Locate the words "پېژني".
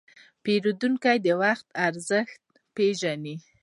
2.75-3.35